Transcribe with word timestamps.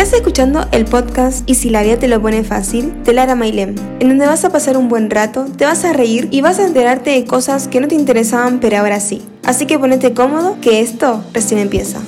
Estás 0.00 0.14
escuchando 0.14 0.66
el 0.72 0.86
podcast 0.86 1.48
Y 1.48 1.56
si 1.56 1.68
la 1.68 1.82
vida 1.82 1.98
te 1.98 2.08
lo 2.08 2.22
pone 2.22 2.42
fácil 2.42 3.04
de 3.04 3.12
Lara 3.12 3.34
Mailem, 3.34 3.74
en 4.00 4.08
donde 4.08 4.26
vas 4.26 4.46
a 4.46 4.50
pasar 4.50 4.78
un 4.78 4.88
buen 4.88 5.10
rato, 5.10 5.44
te 5.44 5.66
vas 5.66 5.84
a 5.84 5.92
reír 5.92 6.26
y 6.30 6.40
vas 6.40 6.58
a 6.58 6.64
enterarte 6.64 7.10
de 7.10 7.26
cosas 7.26 7.68
que 7.68 7.82
no 7.82 7.86
te 7.86 7.96
interesaban 7.96 8.60
pero 8.60 8.78
ahora 8.78 8.98
sí. 8.98 9.20
Así 9.44 9.66
que 9.66 9.78
ponete 9.78 10.14
cómodo 10.14 10.56
que 10.62 10.80
esto 10.80 11.22
recién 11.34 11.60
empieza. 11.60 12.00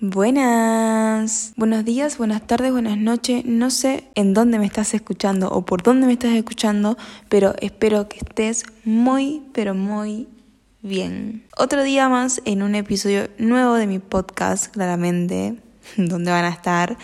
Buenas, 0.00 1.54
buenos 1.56 1.82
días, 1.86 2.18
buenas 2.18 2.46
tardes, 2.46 2.72
buenas 2.72 2.98
noches. 2.98 3.46
No 3.46 3.70
sé 3.70 4.04
en 4.14 4.34
dónde 4.34 4.58
me 4.58 4.66
estás 4.66 4.92
escuchando 4.92 5.48
o 5.50 5.64
por 5.64 5.82
dónde 5.82 6.06
me 6.06 6.12
estás 6.12 6.34
escuchando, 6.34 6.98
pero 7.30 7.54
espero 7.62 8.06
que 8.06 8.18
estés 8.18 8.64
muy, 8.84 9.44
pero 9.54 9.74
muy 9.74 10.28
bien. 10.82 11.46
Otro 11.56 11.82
día 11.82 12.10
más 12.10 12.42
en 12.44 12.62
un 12.62 12.74
episodio 12.74 13.30
nuevo 13.38 13.76
de 13.76 13.86
mi 13.86 13.98
podcast, 13.98 14.70
claramente, 14.70 15.56
donde 15.96 16.30
van 16.30 16.44
a 16.44 16.50
estar. 16.50 16.96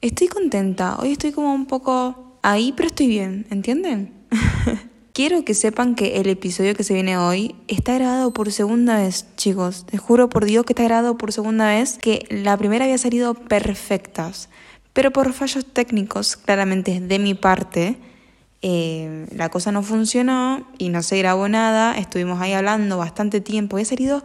Estoy 0.00 0.28
contenta, 0.28 0.96
hoy 0.98 1.12
estoy 1.12 1.32
como 1.32 1.52
un 1.52 1.66
poco 1.66 2.38
ahí, 2.42 2.72
pero 2.76 2.88
estoy 2.88 3.06
bien, 3.08 3.46
¿entienden? 3.50 4.12
Quiero 5.12 5.44
que 5.44 5.54
sepan 5.54 5.96
que 5.96 6.20
el 6.20 6.28
episodio 6.28 6.74
que 6.74 6.84
se 6.84 6.94
viene 6.94 7.18
hoy 7.18 7.54
está 7.68 7.94
grabado 7.94 8.32
por 8.32 8.52
segunda 8.52 8.96
vez, 8.96 9.26
chicos. 9.36 9.84
Te 9.84 9.98
juro 9.98 10.28
por 10.28 10.44
Dios 10.44 10.64
que 10.64 10.72
está 10.72 10.84
grabado 10.84 11.18
por 11.18 11.32
segunda 11.32 11.68
vez, 11.68 11.98
que 11.98 12.24
la 12.30 12.56
primera 12.56 12.84
había 12.84 12.96
salido 12.96 13.34
perfectas, 13.34 14.48
pero 14.92 15.10
por 15.10 15.32
fallos 15.32 15.66
técnicos, 15.66 16.36
claramente 16.36 17.00
de 17.00 17.18
mi 17.18 17.34
parte, 17.34 17.98
eh, 18.62 19.26
la 19.34 19.48
cosa 19.48 19.72
no 19.72 19.82
funcionó 19.82 20.66
y 20.78 20.90
no 20.90 21.02
se 21.02 21.18
grabó 21.18 21.48
nada. 21.48 21.96
Estuvimos 21.98 22.40
ahí 22.40 22.52
hablando 22.52 22.98
bastante 22.98 23.40
tiempo. 23.40 23.76
Había 23.76 23.86
salido, 23.86 24.22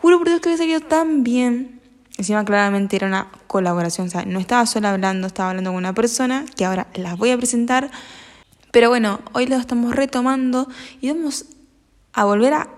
juro 0.00 0.18
por 0.18 0.28
Dios 0.28 0.40
que 0.40 0.48
había 0.48 0.58
salido 0.58 0.80
tan 0.80 1.22
bien. 1.22 1.77
Encima 2.18 2.44
claramente 2.44 2.96
era 2.96 3.06
una 3.06 3.28
colaboración, 3.46 4.08
o 4.08 4.10
sea, 4.10 4.24
no 4.24 4.40
estaba 4.40 4.66
sola 4.66 4.90
hablando, 4.90 5.28
estaba 5.28 5.50
hablando 5.50 5.70
con 5.70 5.78
una 5.78 5.94
persona 5.94 6.44
que 6.56 6.64
ahora 6.64 6.88
las 6.94 7.16
voy 7.16 7.30
a 7.30 7.36
presentar. 7.36 7.92
Pero 8.72 8.88
bueno, 8.88 9.20
hoy 9.34 9.46
lo 9.46 9.54
estamos 9.54 9.94
retomando 9.94 10.68
y 11.00 11.10
vamos 11.10 11.46
a 12.12 12.24
volver 12.24 12.54
a, 12.54 12.68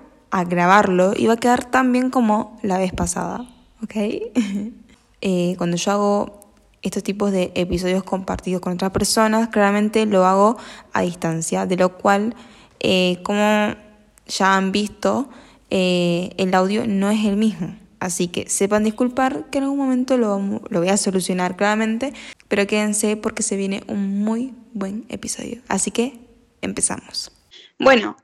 grabarlo 0.45 1.15
y 1.17 1.27
va 1.27 1.33
a 1.33 1.37
quedar 1.39 1.65
tan 1.65 1.91
bien 1.91 2.11
como 2.11 2.59
la 2.63 2.79
vez 2.79 2.93
pasada, 2.93 3.47
¿ok? 3.83 3.95
Eh, 5.23 5.55
cuando 5.59 5.77
yo 5.77 5.93
hago 5.93 6.41
estos 6.81 7.03
tipos 7.03 7.31
de 7.31 7.53
episodios 7.55 8.03
compartidos 8.05 8.63
con 8.63 8.73
otras 8.73 8.91
personas, 8.91 9.49
claramente 9.49 10.07
lo 10.07 10.25
hago 10.25 10.57
a 10.95 11.03
distancia, 11.03 11.67
de 11.67 11.77
lo 11.77 11.99
cual, 11.99 12.35
eh, 12.79 13.21
como 13.23 13.75
ya 14.27 14.57
han 14.57 14.73
visto, 14.73 15.29
eh, 15.69 16.31
el 16.39 16.55
audio 16.55 16.87
no 16.87 17.11
es 17.11 17.23
el 17.27 17.37
mismo. 17.37 17.77
Así 18.01 18.29
que 18.29 18.49
sepan 18.49 18.85
disculpar 18.85 19.51
que 19.51 19.59
en 19.59 19.65
algún 19.65 19.79
momento 19.79 20.17
lo, 20.17 20.41
lo 20.69 20.81
voy 20.81 20.89
a 20.89 20.97
solucionar 20.97 21.57
claramente, 21.57 22.15
pero 22.49 22.67
quédense 22.67 23.17
porque 23.17 23.43
se 23.43 23.57
viene 23.57 23.85
un 23.87 24.25
muy 24.25 24.55
buen 24.73 25.05
episodio. 25.11 25.61
Así 25.69 25.91
que 25.91 26.19
empezamos. 26.63 27.31
Bueno, 27.79 28.17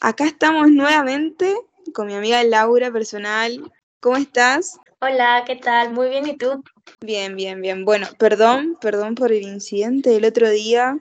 acá 0.00 0.24
estamos 0.24 0.70
nuevamente 0.70 1.54
con 1.94 2.08
mi 2.08 2.14
amiga 2.14 2.42
Laura 2.44 2.90
personal. 2.90 3.72
¿Cómo 4.00 4.16
estás? 4.16 4.78
Hola, 5.00 5.44
¿qué 5.46 5.56
tal? 5.56 5.92
Muy 5.92 6.08
bien, 6.08 6.26
¿y 6.26 6.36
tú? 6.36 6.62
Bien, 7.00 7.34
bien, 7.34 7.62
bien. 7.62 7.84
Bueno, 7.84 8.06
perdón, 8.18 8.76
perdón 8.80 9.14
por 9.14 9.32
el 9.32 9.42
incidente 9.42 10.10
del 10.10 10.24
otro 10.24 10.50
día. 10.50 10.98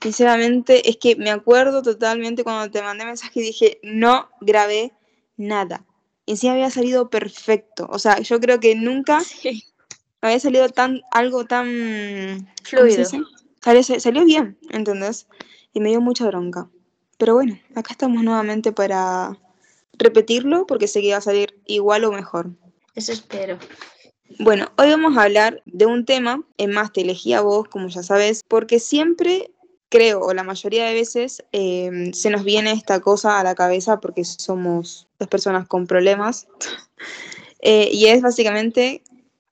Sinceramente, 0.00 0.88
es 0.88 0.96
que 0.96 1.16
me 1.16 1.30
acuerdo 1.30 1.82
totalmente 1.82 2.44
cuando 2.44 2.70
te 2.70 2.82
mandé 2.82 3.04
mensaje 3.04 3.40
y 3.40 3.42
dije, 3.42 3.78
no 3.82 4.28
grabé 4.40 4.92
nada. 5.36 5.84
Y 6.30 6.36
sí 6.36 6.46
había 6.46 6.70
salido 6.70 7.10
perfecto. 7.10 7.88
O 7.90 7.98
sea, 7.98 8.20
yo 8.20 8.38
creo 8.38 8.60
que 8.60 8.76
nunca 8.76 9.18
había 10.20 10.38
salido 10.38 10.68
tan, 10.68 11.00
algo 11.10 11.44
tan 11.44 12.48
fluido. 12.62 13.04
Salió, 13.60 13.82
salió 13.82 14.24
bien, 14.24 14.56
¿entendés? 14.70 15.26
Y 15.72 15.80
me 15.80 15.88
dio 15.88 16.00
mucha 16.00 16.28
bronca. 16.28 16.70
Pero 17.18 17.34
bueno, 17.34 17.58
acá 17.74 17.90
estamos 17.90 18.22
nuevamente 18.22 18.70
para 18.70 19.36
repetirlo 19.94 20.68
porque 20.68 20.86
sé 20.86 21.02
que 21.02 21.10
va 21.10 21.16
a 21.16 21.20
salir 21.20 21.60
igual 21.66 22.04
o 22.04 22.12
mejor. 22.12 22.52
Eso 22.94 23.10
espero. 23.10 23.58
Bueno, 24.38 24.70
hoy 24.78 24.88
vamos 24.90 25.16
a 25.16 25.24
hablar 25.24 25.64
de 25.66 25.86
un 25.86 26.04
tema, 26.04 26.44
en 26.58 26.70
más 26.70 26.92
te 26.92 27.00
elegí 27.00 27.32
a 27.32 27.40
vos, 27.40 27.66
como 27.68 27.88
ya 27.88 28.04
sabes, 28.04 28.44
porque 28.46 28.78
siempre 28.78 29.50
creo, 29.90 30.20
o 30.20 30.32
la 30.32 30.44
mayoría 30.44 30.86
de 30.86 30.94
veces, 30.94 31.44
em, 31.52 32.12
se 32.14 32.30
nos 32.30 32.44
viene 32.44 32.72
esta 32.72 33.00
cosa 33.00 33.38
a 33.38 33.44
la 33.44 33.54
cabeza 33.54 34.00
porque 34.00 34.24
somos 34.24 35.08
dos 35.18 35.28
personas 35.28 35.68
con 35.68 35.86
problemas. 35.86 36.46
Eh, 37.62 37.90
y 37.92 38.06
es 38.06 38.22
básicamente 38.22 39.02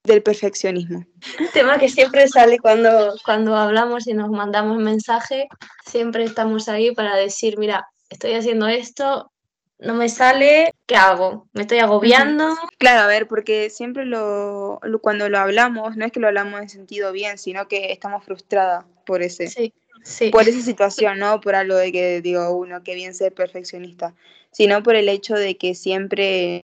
del 0.03 0.23
perfeccionismo. 0.23 1.05
Tema 1.53 1.79
que 1.79 1.91
siempre 1.91 2.27
sale 2.27 2.59
cuando, 2.59 3.15
cuando 3.23 3.55
hablamos 3.55 4.07
y 4.07 4.15
nos 4.15 4.31
mandamos 4.31 4.79
mensaje, 4.79 5.47
siempre 5.85 6.25
estamos 6.25 6.71
ahí 6.71 6.95
para 6.95 7.17
decir, 7.17 7.59
mira, 7.59 7.87
estoy 8.09 8.33
haciendo 8.33 8.67
esto, 8.67 9.31
no 9.79 9.95
me 9.95 10.09
sale, 10.09 10.75
¿qué 10.87 10.97
hago? 10.97 11.49
¿Me 11.53 11.63
estoy 11.63 11.79
agobiando? 11.79 12.57
Claro, 12.79 13.03
a 13.03 13.07
ver, 13.07 13.29
porque 13.29 13.71
siempre 13.71 14.07
lo, 14.07 14.81
cuando 15.01 15.29
lo 15.29 15.39
hablamos, 15.39 15.97
no 15.97 16.05
es 16.05 16.13
que 16.13 16.21
lo 16.21 16.27
hablamos 16.27 16.61
en 16.61 16.69
sentido 16.69 17.13
bien, 17.13 17.39
sino 17.39 17.69
que 17.69 17.93
estamos 17.93 18.25
frustradas 18.25 18.85
por 19.07 19.23
ese. 19.23 19.47
Sí, 19.47 19.73
sí. 20.03 20.31
Por 20.31 20.49
esa 20.49 20.61
situación, 20.61 21.19
no 21.19 21.41
por 21.41 21.55
algo 21.55 21.77
de 21.77 21.93
que 21.93 22.21
digo 22.21 22.51
uno, 22.57 22.83
que 22.83 22.95
bien 22.95 23.15
ser 23.15 23.35
perfeccionista, 23.35 24.15
sino 24.53 24.83
por 24.83 24.97
el 24.97 25.09
hecho 25.09 25.35
de 25.35 25.57
que 25.57 25.75
siempre 25.75 26.65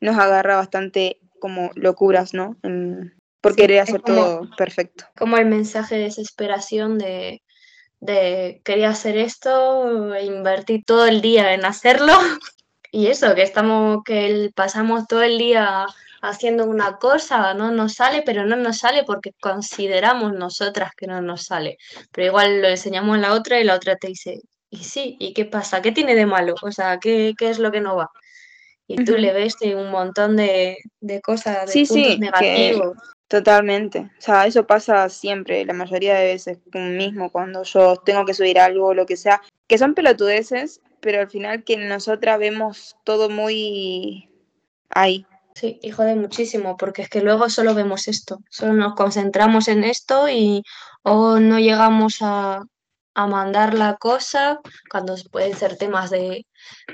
nos 0.00 0.18
agarra 0.18 0.56
bastante 0.56 1.18
como 1.38 1.70
locuras, 1.74 2.34
¿no? 2.34 2.56
por 3.40 3.56
querer 3.56 3.80
hacer 3.80 4.00
todo 4.00 4.48
perfecto. 4.56 5.04
Como 5.18 5.36
el 5.36 5.46
mensaje 5.46 5.96
de 5.96 6.04
desesperación 6.04 6.96
de, 6.96 7.42
de 8.00 8.62
quería 8.64 8.90
hacer 8.90 9.16
esto, 9.16 10.14
e 10.14 10.24
invertí 10.24 10.82
todo 10.82 11.06
el 11.06 11.20
día 11.20 11.52
en 11.52 11.64
hacerlo. 11.64 12.14
Y 12.94 13.06
eso, 13.06 13.34
que 13.34 13.40
estamos, 13.40 14.04
que 14.04 14.50
pasamos 14.54 15.06
todo 15.06 15.22
el 15.22 15.38
día 15.38 15.86
haciendo 16.22 16.64
una 16.64 16.98
cosa, 16.98 17.52
no 17.52 17.70
nos 17.72 17.94
sale, 17.94 18.22
pero 18.24 18.46
no 18.46 18.56
nos 18.56 18.78
sale 18.78 19.04
porque 19.04 19.32
consideramos 19.40 20.32
nosotras 20.32 20.92
que 20.96 21.06
no 21.06 21.20
nos 21.20 21.42
sale. 21.44 21.76
Pero 22.12 22.28
igual 22.28 22.62
lo 22.62 22.68
enseñamos 22.68 23.18
a 23.18 23.20
la 23.20 23.34
otra 23.34 23.60
y 23.60 23.64
la 23.64 23.74
otra 23.74 23.96
te 23.96 24.08
dice, 24.08 24.40
y 24.70 24.84
sí, 24.84 25.16
¿y 25.20 25.34
qué 25.34 25.44
pasa? 25.44 25.82
¿Qué 25.82 25.92
tiene 25.92 26.14
de 26.14 26.24
malo? 26.24 26.54
O 26.62 26.72
sea, 26.72 26.98
¿qué, 26.98 27.34
qué 27.36 27.50
es 27.50 27.58
lo 27.58 27.70
que 27.70 27.80
no 27.80 27.96
va? 27.96 28.10
Y 28.86 29.04
tú 29.04 29.16
le 29.16 29.32
ves 29.32 29.56
un 29.62 29.90
montón 29.90 30.36
de, 30.36 30.78
de 31.00 31.20
cosas, 31.20 31.66
de 31.66 31.72
sí, 31.72 31.86
puntos 31.86 32.12
sí, 32.14 32.18
negativos. 32.18 32.96
Totalmente. 33.28 34.10
O 34.18 34.20
sea, 34.20 34.46
eso 34.46 34.66
pasa 34.66 35.08
siempre, 35.08 35.64
la 35.64 35.72
mayoría 35.72 36.14
de 36.14 36.26
veces, 36.26 36.58
mismo 36.74 37.30
cuando 37.30 37.62
yo 37.62 37.96
tengo 37.96 38.26
que 38.26 38.34
subir 38.34 38.58
algo 38.58 38.88
o 38.88 38.94
lo 38.94 39.06
que 39.06 39.16
sea, 39.16 39.40
que 39.66 39.78
son 39.78 39.94
pelotudeces, 39.94 40.82
pero 41.00 41.20
al 41.20 41.30
final 41.30 41.64
que 41.64 41.78
nosotras 41.78 42.38
vemos 42.38 42.96
todo 43.04 43.30
muy 43.30 44.28
ahí. 44.90 45.26
Sí, 45.54 45.78
y 45.82 45.90
jode 45.90 46.14
muchísimo, 46.14 46.76
porque 46.76 47.02
es 47.02 47.08
que 47.08 47.20
luego 47.20 47.50
solo 47.50 47.74
vemos 47.74 48.08
esto, 48.08 48.38
solo 48.50 48.72
nos 48.72 48.94
concentramos 48.94 49.68
en 49.68 49.84
esto 49.84 50.28
y 50.28 50.62
o 51.02 51.38
no 51.40 51.58
llegamos 51.58 52.18
a, 52.22 52.62
a 53.14 53.26
mandar 53.26 53.74
la 53.74 53.96
cosa, 53.96 54.60
cuando 54.90 55.14
pueden 55.30 55.56
ser 55.56 55.76
temas 55.76 56.10
de, 56.10 56.46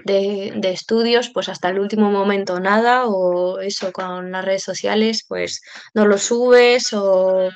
de, 0.05 0.71
estudios, 0.71 1.31
pues 1.31 1.49
hasta 1.49 1.69
el 1.69 1.79
último 1.79 2.11
momento 2.11 2.59
nada, 2.61 3.07
o 3.07 3.61
eso 3.61 3.93
con 3.93 4.33
las 4.33 4.45
redes 4.45 4.65
sociales, 4.65 5.25
pues 5.27 5.63
no 5.95 6.07
lo 6.07 6.19
subes, 6.19 6.93
o... 6.93 7.51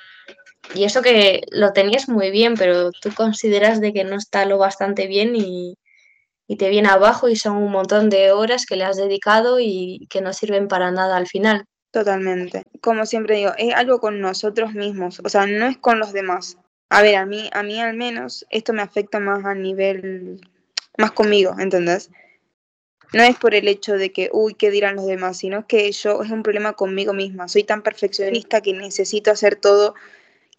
Y 0.74 0.84
eso 0.84 1.02
que 1.02 1.42
lo 1.50 1.72
tenías 1.72 2.08
muy 2.08 2.30
bien, 2.30 2.54
pero 2.54 2.92
tú 2.92 3.12
consideras 3.14 3.80
de 3.80 3.92
que 3.92 4.04
no 4.04 4.16
está 4.16 4.44
lo 4.46 4.58
bastante 4.58 5.08
bien 5.08 5.34
y, 5.34 5.76
y 6.52 6.56
te 6.56 6.68
viene 6.68 6.90
abajo 6.90 7.30
y 7.30 7.36
son 7.36 7.56
un 7.56 7.72
montón 7.72 8.10
de 8.10 8.30
horas 8.30 8.66
que 8.66 8.76
le 8.76 8.84
has 8.84 8.98
dedicado 8.98 9.58
y 9.58 10.06
que 10.10 10.20
no 10.20 10.34
sirven 10.34 10.68
para 10.68 10.90
nada 10.90 11.16
al 11.16 11.26
final. 11.26 11.64
Totalmente. 11.90 12.64
Como 12.82 13.06
siempre 13.06 13.36
digo, 13.36 13.52
es 13.56 13.74
algo 13.74 14.00
con 14.00 14.20
nosotros 14.20 14.74
mismos, 14.74 15.22
o 15.24 15.30
sea, 15.30 15.46
no 15.46 15.64
es 15.64 15.78
con 15.78 15.98
los 15.98 16.12
demás. 16.12 16.58
A 16.90 17.00
ver, 17.00 17.16
a 17.16 17.24
mí, 17.24 17.48
a 17.54 17.62
mí 17.62 17.80
al 17.80 17.96
menos 17.96 18.44
esto 18.50 18.74
me 18.74 18.82
afecta 18.82 19.18
más 19.18 19.46
a 19.46 19.54
nivel, 19.54 20.42
más 20.98 21.12
conmigo, 21.12 21.54
¿entendés? 21.58 22.10
No 23.14 23.22
es 23.22 23.38
por 23.38 23.54
el 23.54 23.66
hecho 23.66 23.94
de 23.94 24.12
que, 24.12 24.28
uy, 24.30 24.52
¿qué 24.52 24.70
dirán 24.70 24.96
los 24.96 25.06
demás? 25.06 25.38
Sino 25.38 25.66
que 25.66 25.90
yo 25.90 26.22
es 26.22 26.30
un 26.30 26.42
problema 26.42 26.74
conmigo 26.74 27.14
misma. 27.14 27.48
Soy 27.48 27.64
tan 27.64 27.80
perfeccionista 27.80 28.60
que 28.60 28.74
necesito 28.74 29.30
hacer 29.30 29.56
todo, 29.56 29.94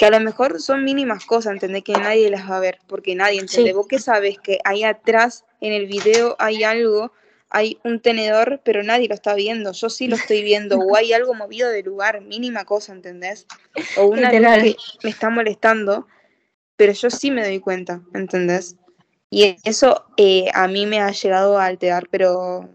que 0.03 0.07
a 0.15 0.19
lo 0.19 0.19
mejor 0.19 0.59
son 0.61 0.83
mínimas 0.83 1.25
cosas, 1.25 1.53
¿entendés? 1.53 1.83
Que 1.83 1.93
nadie 1.93 2.29
las 2.29 2.49
va 2.49 2.57
a 2.57 2.59
ver, 2.59 2.79
porque 2.87 3.15
nadie 3.15 3.39
entiende. 3.39 3.73
Vos 3.73 3.87
qué 3.87 3.99
sabes 3.99 4.37
que 4.39 4.59
ahí 4.65 4.83
atrás 4.83 5.45
en 5.61 5.73
el 5.73 5.87
video 5.87 6.35
hay 6.39 6.63
algo, 6.63 7.13
hay 7.49 7.79
un 7.83 8.01
tenedor, 8.01 8.61
pero 8.65 8.83
nadie 8.83 9.07
lo 9.07 9.15
está 9.15 9.33
viendo. 9.33 9.71
Yo 9.71 9.89
sí 9.89 10.07
lo 10.07 10.15
estoy 10.15 10.43
viendo, 10.43 10.77
o 10.77 10.95
hay 10.95 11.13
algo 11.13 11.33
movido 11.33 11.69
de 11.69 11.83
lugar, 11.83 12.21
mínima 12.21 12.65
cosa, 12.65 12.93
¿entendés? 12.93 13.47
O 13.97 14.05
una 14.05 14.31
luz 14.33 14.41
que 14.61 14.75
me 15.03 15.09
está 15.09 15.29
molestando 15.29 16.07
pero 16.75 16.93
yo 16.93 17.09
sí 17.09 17.31
me 17.31 17.43
doy 17.43 17.59
cuenta, 17.59 18.01
¿entendés? 18.13 18.75
Y 19.29 19.55
eso 19.63 20.05
eh, 20.17 20.49
a 20.53 20.67
mí 20.67 20.85
me 20.85 20.99
ha 20.99 21.11
llegado 21.11 21.57
a 21.57 21.65
alterar, 21.65 22.07
pero 22.09 22.69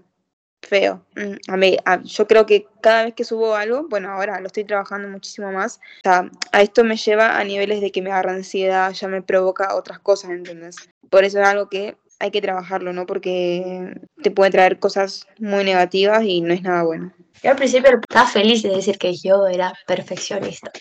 feo. 0.62 1.04
Mm, 1.16 1.52
a 1.52 1.56
mí, 1.56 1.76
yo 2.04 2.26
creo 2.26 2.46
que 2.46 2.66
cada 2.80 3.04
vez 3.04 3.14
que 3.14 3.24
subo 3.24 3.54
algo, 3.54 3.86
bueno, 3.88 4.10
ahora 4.10 4.40
lo 4.40 4.46
estoy 4.46 4.64
trabajando 4.64 5.08
muchísimo 5.08 5.52
más, 5.52 5.80
a 6.04 6.62
esto 6.62 6.84
me 6.84 6.96
lleva 6.96 7.38
a 7.38 7.44
niveles 7.44 7.80
de 7.80 7.90
que 7.90 8.02
me 8.02 8.10
agarra 8.10 8.32
ansiedad, 8.32 8.92
ya 8.92 9.08
me 9.08 9.22
provoca 9.22 9.74
otras 9.74 9.98
cosas, 9.98 10.30
¿entendés? 10.30 10.76
Por 11.10 11.24
eso 11.24 11.40
es 11.40 11.46
algo 11.46 11.68
que 11.68 11.96
hay 12.20 12.30
que 12.30 12.42
trabajarlo, 12.42 12.92
¿no? 12.92 13.06
Porque 13.06 13.94
te 14.22 14.30
puede 14.30 14.50
traer 14.50 14.78
cosas 14.78 15.26
muy 15.38 15.64
negativas 15.64 16.24
y 16.24 16.40
no 16.40 16.52
es 16.52 16.62
nada 16.62 16.82
bueno. 16.82 17.12
Yo 17.42 17.50
al 17.50 17.56
principio 17.56 17.90
estaba 17.90 18.26
feliz 18.26 18.62
de 18.62 18.70
decir 18.70 18.98
que 18.98 19.14
yo 19.14 19.46
era 19.46 19.72
perfeccionista. 19.86 20.72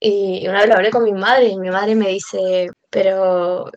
Y 0.00 0.46
una 0.48 0.60
vez 0.60 0.68
lo 0.68 0.74
hablé 0.74 0.90
con 0.90 1.04
mi 1.04 1.12
madre 1.12 1.48
y 1.48 1.58
mi 1.58 1.70
madre 1.70 1.94
me 1.94 2.08
dice, 2.08 2.70
pero 2.88 3.70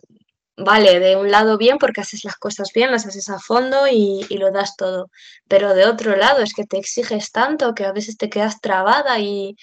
vale, 0.56 1.00
de 1.00 1.16
un 1.16 1.30
lado 1.30 1.58
bien 1.58 1.78
porque 1.78 2.00
haces 2.00 2.24
las 2.24 2.36
cosas 2.36 2.70
bien, 2.74 2.90
las 2.90 3.06
haces 3.06 3.28
a 3.28 3.38
fondo 3.38 3.86
y, 3.88 4.26
lo 4.30 4.50
das 4.52 4.76
todo, 4.76 5.10
pero 5.48 5.74
de 5.74 5.86
otro 5.86 6.16
lado 6.16 6.42
es 6.42 6.54
que 6.54 6.64
te 6.64 6.78
exiges 6.78 7.32
tanto 7.32 7.74
que 7.74 7.84
a 7.84 7.92
veces 7.92 8.16
te 8.16 8.30
quedas 8.30 8.60
trabada 8.60 9.18
y, 9.18 9.56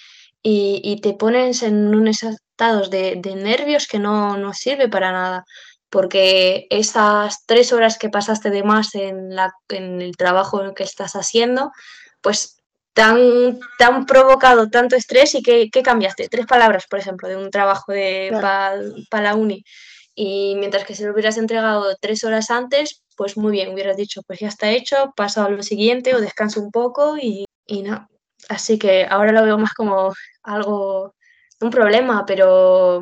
te 1.02 1.14
pones 1.14 1.62
en 1.62 1.94
unos 1.94 2.22
estados 2.22 2.90
de, 2.90 3.16
nervios 3.36 3.86
que 3.86 3.98
no, 3.98 4.36
no, 4.36 4.52
sirve 4.52 4.88
para 4.88 5.12
nada, 5.12 5.44
porque 5.90 6.66
esas 6.70 7.44
tres 7.46 7.72
horas 7.72 7.98
que 7.98 8.08
pasaste 8.10 8.50
de 8.50 8.62
más 8.62 8.94
en, 8.94 9.34
la, 9.34 9.52
en 9.68 10.02
el 10.02 10.16
trabajo 10.16 10.74
que 10.74 10.84
estás 10.84 11.16
haciendo, 11.16 11.70
pues 12.20 12.62
te 12.94 13.02
han, 13.02 14.06
provocado 14.06 14.68
tanto 14.68 14.96
estrés 14.96 15.34
y 15.34 15.42
que, 15.42 15.70
cambiaste. 15.82 16.28
Tres 16.28 16.46
palabras, 16.46 16.86
por 16.88 16.98
ejemplo, 16.98 17.28
de 17.28 17.36
un 17.36 17.50
trabajo 17.50 17.92
de 17.92 18.30
para 19.10 19.22
la 19.22 19.34
uni 19.34 19.64
y 20.14 20.54
mientras 20.56 20.84
que 20.84 20.94
si 20.94 21.04
lo 21.04 21.12
hubieras 21.12 21.38
entregado 21.38 21.96
tres 22.00 22.24
horas 22.24 22.50
antes, 22.50 23.02
pues 23.16 23.36
muy 23.36 23.52
bien, 23.52 23.72
hubieras 23.72 23.96
dicho, 23.96 24.22
pues 24.26 24.40
ya 24.40 24.48
está 24.48 24.70
hecho, 24.70 25.12
paso 25.16 25.42
a 25.42 25.48
lo 25.48 25.62
siguiente 25.62 26.14
o 26.14 26.20
descanso 26.20 26.60
un 26.60 26.70
poco 26.70 27.16
y, 27.16 27.44
y 27.66 27.82
no. 27.82 28.08
Así 28.48 28.78
que 28.78 29.06
ahora 29.08 29.32
lo 29.32 29.44
veo 29.44 29.58
más 29.58 29.72
como 29.72 30.12
algo, 30.42 31.14
un 31.60 31.70
problema, 31.70 32.24
pero 32.26 33.00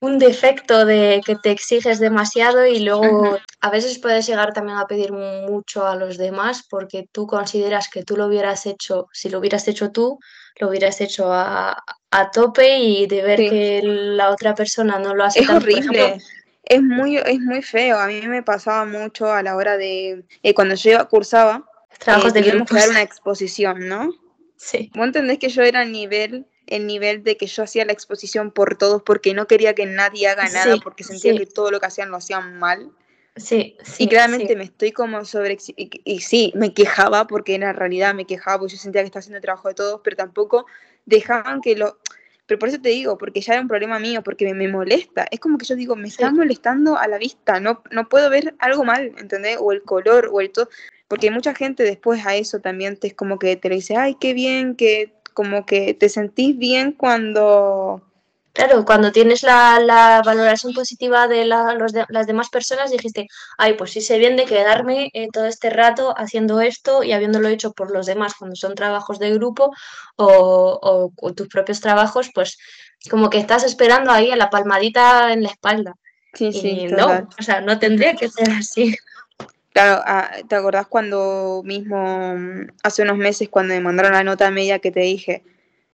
un 0.00 0.18
defecto 0.18 0.84
de 0.84 1.20
que 1.24 1.36
te 1.36 1.50
exiges 1.50 1.98
demasiado 1.98 2.66
y 2.66 2.80
luego 2.80 3.00
a 3.60 3.70
veces 3.70 3.98
puedes 3.98 4.26
llegar 4.26 4.52
también 4.52 4.78
a 4.78 4.86
pedir 4.86 5.12
mucho 5.12 5.86
a 5.86 5.96
los 5.96 6.18
demás 6.18 6.64
porque 6.68 7.08
tú 7.10 7.26
consideras 7.26 7.88
que 7.88 8.04
tú 8.04 8.16
lo 8.16 8.26
hubieras 8.26 8.66
hecho, 8.66 9.08
si 9.12 9.28
lo 9.28 9.38
hubieras 9.38 9.66
hecho 9.68 9.90
tú, 9.90 10.18
lo 10.60 10.68
hubieras 10.68 11.00
hecho 11.00 11.32
a, 11.32 11.82
a 12.10 12.30
tope 12.30 12.78
y 12.78 13.06
de 13.06 13.22
ver 13.22 13.38
que 13.38 13.80
la 13.82 14.30
otra 14.30 14.54
persona 14.54 14.98
no 14.98 15.14
lo 15.14 15.24
hace. 15.24 15.40
Es 15.40 15.50
horrible. 15.50 16.18
Es 16.66 16.82
muy, 16.82 17.16
es 17.16 17.40
muy 17.40 17.62
feo. 17.62 17.98
A 17.98 18.08
mí 18.08 18.20
me 18.26 18.42
pasaba 18.42 18.84
mucho 18.84 19.32
a 19.32 19.42
la 19.42 19.54
hora 19.56 19.76
de 19.76 20.24
eh, 20.42 20.54
cuando 20.54 20.74
yo 20.74 21.08
cursaba. 21.08 21.64
Trabajos 21.98 22.34
eh, 22.34 22.42
de 22.42 22.64
que 22.64 22.88
una 22.88 23.02
exposición, 23.02 23.88
¿no? 23.88 24.12
Sí. 24.56 24.90
Vos 24.94 25.06
entendés 25.06 25.38
que 25.38 25.48
yo 25.48 25.62
era 25.62 25.82
el 25.82 25.92
nivel, 25.92 26.46
el 26.66 26.86
nivel 26.86 27.22
de 27.22 27.36
que 27.36 27.46
yo 27.46 27.62
hacía 27.62 27.84
la 27.84 27.92
exposición 27.92 28.50
por 28.50 28.76
todos 28.76 29.02
porque 29.02 29.32
no 29.32 29.46
quería 29.46 29.74
que 29.74 29.86
nadie 29.86 30.28
haga 30.28 30.48
nada 30.48 30.76
porque 30.82 31.04
sentía 31.04 31.36
que 31.36 31.46
todo 31.46 31.70
lo 31.70 31.78
que 31.78 31.86
hacían 31.86 32.10
lo 32.10 32.16
hacían 32.16 32.58
mal. 32.58 32.90
Sí, 33.36 33.76
sí. 33.84 34.04
Y 34.04 34.08
claramente 34.08 34.56
me 34.56 34.64
estoy 34.64 34.92
como 34.92 35.24
sobre. 35.24 35.58
Y, 35.76 35.90
y, 36.04 36.20
sí, 36.20 36.52
me 36.56 36.72
quejaba 36.74 37.26
porque 37.26 37.54
en 37.54 37.60
la 37.60 37.72
realidad 37.74 38.14
me 38.14 38.24
quejaba 38.24 38.58
porque 38.58 38.74
yo 38.74 38.80
sentía 38.80 39.02
que 39.02 39.06
estaba 39.06 39.20
haciendo 39.20 39.36
el 39.36 39.42
trabajo 39.42 39.68
de 39.68 39.74
todos, 39.74 40.00
pero 40.02 40.16
tampoco 40.16 40.66
dejaban 41.04 41.60
que 41.60 41.76
lo. 41.76 41.98
Pero 42.46 42.58
por 42.58 42.68
eso 42.68 42.80
te 42.80 42.90
digo, 42.90 43.18
porque 43.18 43.40
ya 43.40 43.54
era 43.54 43.62
un 43.62 43.68
problema 43.68 43.98
mío, 43.98 44.22
porque 44.22 44.52
me, 44.54 44.68
molesta. 44.68 45.26
Es 45.30 45.40
como 45.40 45.58
que 45.58 45.66
yo 45.66 45.74
digo, 45.74 45.96
me 45.96 46.08
está 46.08 46.30
molestando 46.30 46.96
a 46.96 47.08
la 47.08 47.18
vista, 47.18 47.58
no, 47.60 47.82
no 47.90 48.08
puedo 48.08 48.30
ver 48.30 48.54
algo 48.58 48.84
mal, 48.84 49.12
¿entendés? 49.18 49.58
O 49.60 49.72
el 49.72 49.82
color, 49.82 50.30
o 50.32 50.40
el 50.40 50.50
todo. 50.50 50.68
Porque 51.08 51.30
mucha 51.30 51.54
gente 51.54 51.82
después 51.82 52.24
a 52.24 52.36
eso 52.36 52.60
también 52.60 52.96
te 52.96 53.08
es 53.08 53.14
como 53.14 53.38
que 53.38 53.56
te 53.56 53.68
dice, 53.68 53.96
ay, 53.96 54.16
qué 54.20 54.32
bien, 54.32 54.76
que 54.76 55.12
como 55.34 55.66
que 55.66 55.92
te 55.94 56.08
sentís 56.08 56.56
bien 56.56 56.92
cuando 56.92 58.02
Claro, 58.56 58.86
cuando 58.86 59.12
tienes 59.12 59.42
la, 59.42 60.22
valoración 60.24 60.72
positiva 60.72 61.28
de, 61.28 61.44
las 61.44 62.26
demás 62.26 62.48
personas, 62.48 62.90
dijiste, 62.90 63.28
ay, 63.58 63.74
pues 63.74 63.90
sí 63.90 64.00
sé 64.00 64.16
bien 64.16 64.34
de 64.34 64.46
quedarme 64.46 65.10
eh, 65.12 65.28
todo 65.30 65.44
este 65.44 65.68
rato 65.68 66.14
haciendo 66.16 66.62
esto 66.62 67.02
y 67.02 67.12
habiéndolo 67.12 67.48
hecho 67.48 67.74
por 67.74 67.90
los 67.90 68.06
demás 68.06 68.32
cuando 68.34 68.56
son 68.56 68.74
trabajos 68.74 69.18
de 69.18 69.34
grupo 69.34 69.74
o, 70.16 71.12
tus 71.36 71.48
propios 71.48 71.82
trabajos, 71.82 72.30
pues 72.34 72.56
como 73.10 73.28
que 73.28 73.36
estás 73.36 73.62
esperando 73.62 74.10
ahí 74.10 74.30
a 74.30 74.36
la 74.36 74.48
palmadita 74.48 75.34
en 75.34 75.42
la 75.42 75.50
espalda. 75.50 75.94
Sí, 76.32 76.50
sí, 76.50 76.86
no, 76.86 77.28
o 77.38 77.42
sea, 77.42 77.60
no 77.60 77.78
tendría 77.78 78.14
que 78.14 78.30
ser 78.30 78.48
así. 78.52 78.96
Claro, 79.74 80.02
ah, 80.06 80.30
¿te 80.48 80.56
acordás 80.56 80.86
cuando 80.86 81.60
mismo, 81.62 82.36
hace 82.82 83.02
unos 83.02 83.18
meses, 83.18 83.50
cuando 83.50 83.74
me 83.74 83.80
mandaron 83.80 84.12
la 84.12 84.24
nota 84.24 84.50
media 84.50 84.78
que 84.78 84.90
te 84.90 85.00
dije, 85.00 85.44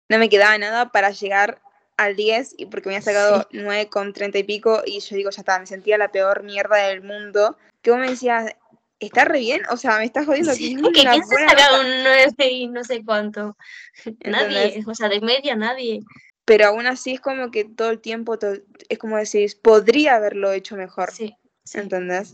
no 0.10 0.20
me 0.20 0.30
quedaba 0.30 0.56
nada 0.60 0.92
para 0.92 1.10
llegar 1.10 1.60
al 2.04 2.16
10 2.16 2.56
y 2.58 2.66
porque 2.66 2.90
me 2.90 2.96
había 2.96 3.06
sacado 3.06 3.48
9 3.52 3.90
con 3.90 4.14
30 4.14 4.40
y 4.40 4.44
pico 4.44 4.82
y 4.86 5.00
yo 5.00 5.16
digo, 5.16 5.30
ya 5.30 5.42
está, 5.42 5.60
me 5.60 5.68
sentía 5.68 5.98
la 5.98 6.12
peor 6.12 6.44
mierda 6.44 6.88
del 6.88 7.04
mundo. 7.04 7.58
Que 7.82 7.92
vos 7.92 8.00
me 8.00 8.10
decías, 8.10 8.56
está 9.00 9.26
re 9.26 9.40
bien, 9.40 9.62
o 9.70 9.78
sea, 9.78 9.98
me 9.98 10.06
estás 10.06 10.26
jodiendo. 10.26 10.54
Sí, 10.54 10.76
que 10.76 11.02
¿quién 11.02 11.26
se 11.26 11.36
saca 11.36 11.80
un 11.80 12.04
9 12.04 12.34
y 12.50 12.68
no 12.68 12.84
sé 12.84 13.04
cuánto? 13.04 13.56
Nadie, 14.26 14.84
o 14.86 14.96
sea, 14.96 15.10
de 15.10 15.22
media 15.22 15.56
nadie. 15.56 16.02
Pero 16.44 16.68
aún 16.68 16.88
así 16.88 17.14
es 17.14 17.22
como 17.22 17.52
que 17.52 17.66
todo 17.66 17.92
el 17.92 18.02
tiempo, 18.02 18.38
es 18.90 18.98
como 18.98 19.18
decís, 19.18 19.56
podría 19.56 20.16
haberlo 20.16 20.52
hecho 20.52 20.76
mejor. 20.76 21.12
Sí. 21.12 21.36
¿Entendés? 21.74 22.34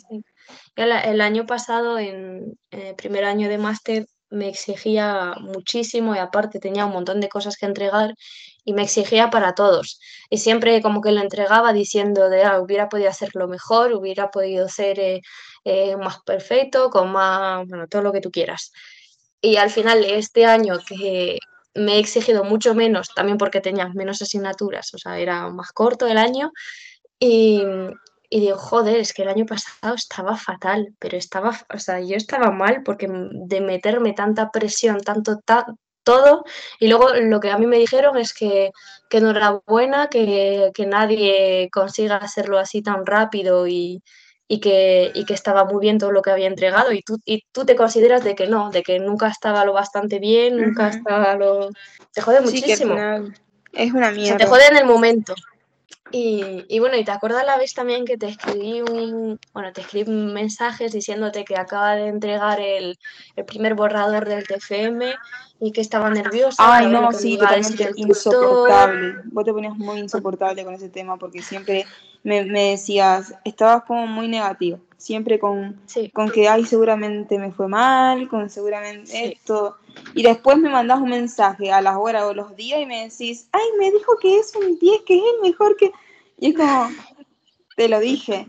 El, 0.75 0.91
el, 0.91 1.21
año 1.21 1.45
pasado, 1.45 1.99
en 1.99 2.57
el 2.71 2.95
primer 2.95 3.25
año 3.25 3.49
de 3.49 3.57
máster, 3.57 4.07
me 4.29 4.49
exigía 4.49 5.33
muchísimo 5.39 6.15
y 6.15 6.19
aparte 6.19 6.59
tenía 6.59 6.85
un 6.85 6.93
montón 6.93 7.21
de 7.21 7.29
cosas 7.29 7.57
que 7.57 7.65
entregar 7.65 8.13
y 8.65 8.73
me 8.73 8.83
exigía 8.83 9.29
para 9.29 9.53
todos. 9.55 9.99
Y 10.29 10.39
siempre 10.39 10.81
como 10.81 11.01
que 11.01 11.11
lo 11.11 11.21
entregaba 11.21 11.73
diciendo 11.73 12.29
de, 12.29 12.43
ah, 12.43 12.59
hubiera 12.59 12.89
podido 12.89 13.09
hacerlo 13.09 13.47
mejor, 13.47 13.93
hubiera 13.93 14.29
podido 14.29 14.67
ser 14.69 14.99
eh, 14.99 15.21
eh, 15.63 15.95
más 15.97 16.21
perfecto, 16.23 16.89
con 16.89 17.11
más, 17.11 17.65
bueno, 17.67 17.87
todo 17.87 18.01
lo 18.01 18.11
que 18.11 18.21
tú 18.21 18.31
quieras. 18.31 18.71
Y 19.41 19.57
al 19.57 19.69
final 19.69 20.03
este 20.03 20.45
año 20.45 20.79
que 20.87 21.37
me 21.75 21.95
he 21.95 21.99
exigido 21.99 22.43
mucho 22.43 22.75
menos, 22.75 23.09
también 23.15 23.37
porque 23.37 23.61
tenía 23.61 23.87
menos 23.89 24.21
asignaturas, 24.21 24.93
o 24.93 24.97
sea, 24.97 25.19
era 25.19 25.47
más 25.49 25.71
corto 25.71 26.07
el 26.07 26.17
año, 26.17 26.51
y, 27.19 27.63
y 28.29 28.41
digo, 28.41 28.57
joder, 28.57 28.97
es 28.97 29.13
que 29.13 29.21
el 29.21 29.29
año 29.29 29.45
pasado 29.45 29.95
estaba 29.95 30.35
fatal, 30.35 30.93
pero 30.99 31.17
estaba, 31.17 31.57
o 31.73 31.79
sea, 31.79 32.01
yo 32.01 32.15
estaba 32.15 32.51
mal 32.51 32.83
porque 32.83 33.07
de 33.09 33.61
meterme 33.61 34.13
tanta 34.13 34.51
presión, 34.51 34.99
tanto, 35.01 35.39
todo. 36.03 36.43
Y 36.79 36.87
luego 36.87 37.13
lo 37.13 37.39
que 37.39 37.51
a 37.51 37.57
mí 37.57 37.67
me 37.67 37.77
dijeron 37.77 38.17
es 38.17 38.33
que, 38.33 38.71
que 39.09 39.17
enhorabuena, 39.17 40.07
que, 40.07 40.71
que 40.73 40.85
nadie 40.85 41.69
consiga 41.71 42.17
hacerlo 42.17 42.59
así 42.59 42.81
tan 42.81 43.05
rápido 43.05 43.67
y, 43.67 44.01
y, 44.47 44.59
que, 44.59 45.11
y 45.13 45.25
que 45.25 45.33
estaba 45.33 45.65
muy 45.65 45.79
bien 45.81 45.97
todo 45.97 46.11
lo 46.11 46.21
que 46.21 46.31
había 46.31 46.47
entregado. 46.47 46.91
Y 46.91 47.01
tú, 47.01 47.17
y 47.25 47.43
tú 47.51 47.65
te 47.65 47.75
consideras 47.75 48.23
de 48.23 48.35
que 48.35 48.47
no, 48.47 48.71
de 48.71 48.83
que 48.83 48.99
nunca 48.99 49.27
estaba 49.27 49.65
lo 49.65 49.73
bastante 49.73 50.19
bien, 50.19 50.57
nunca 50.57 50.89
estaba 50.89 51.35
lo... 51.35 51.69
Te 52.13 52.21
jode 52.21 52.41
muchísimo. 52.41 52.95
es 53.73 53.93
una 53.93 54.11
mierda. 54.11 54.37
te 54.37 54.45
jode 54.45 54.67
en 54.67 54.77
el 54.77 54.85
momento. 54.85 55.33
Y, 56.11 56.65
y, 56.69 56.79
bueno, 56.79 56.95
y 56.95 57.03
te 57.03 57.11
acuerdas 57.11 57.45
la 57.45 57.57
vez 57.57 57.73
también 57.73 58.05
que 58.05 58.17
te 58.17 58.27
escribí 58.27 58.81
un, 58.81 59.39
bueno, 59.53 59.73
te 59.73 59.81
escribí 59.81 60.09
mensajes 60.09 60.93
diciéndote 60.93 61.43
que 61.43 61.57
acaba 61.57 61.95
de 61.95 62.07
entregar 62.07 62.59
el, 62.61 62.97
el 63.35 63.45
primer 63.45 63.75
borrador 63.75 64.27
del 64.27 64.47
TFM 64.47 65.15
y 65.59 65.71
que 65.71 65.81
estaba 65.81 66.09
nerviosa. 66.09 66.63
Ay, 66.65 66.87
no, 66.87 67.11
sí, 67.11 67.37
totalmente 67.37 67.91
insoportable. 67.95 69.15
Vos 69.25 69.43
te 69.43 69.51
ponías 69.53 69.75
muy 69.75 69.99
insoportable 69.99 70.63
con 70.63 70.73
ese 70.73 70.89
tema 70.89 71.17
porque 71.17 71.41
siempre 71.41 71.85
me, 72.23 72.43
me 72.43 72.71
decías, 72.71 73.33
estabas 73.43 73.83
como 73.83 74.07
muy 74.07 74.27
negativo, 74.27 74.79
siempre 74.97 75.39
con, 75.39 75.79
con 76.13 76.31
que, 76.31 76.49
ay, 76.49 76.65
seguramente 76.65 77.37
me 77.37 77.51
fue 77.51 77.67
mal, 77.67 78.27
con 78.27 78.49
seguramente 78.49 79.33
esto. 79.33 79.77
Y 80.13 80.23
después 80.23 80.57
me 80.57 80.69
mandás 80.69 80.99
un 80.99 81.09
mensaje 81.09 81.71
a 81.71 81.81
las 81.81 81.95
horas 81.95 82.23
o 82.23 82.33
los 82.33 82.55
días 82.55 82.81
y 82.81 82.85
me 82.85 83.03
decís, 83.03 83.47
ay, 83.51 83.65
me 83.79 83.91
dijo 83.91 84.17
que 84.19 84.39
es 84.39 84.55
un 84.55 84.77
10, 84.77 85.01
que 85.03 85.17
es 85.17 85.23
el 85.35 85.41
mejor 85.41 85.75
que... 85.77 85.91
Y 86.39 86.49
es 86.49 86.55
como, 86.55 86.89
te 87.75 87.87
lo 87.87 87.99
dije. 87.99 88.47